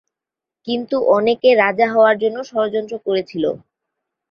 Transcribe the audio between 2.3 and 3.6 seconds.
ষড়যন্ত্র করেছিল।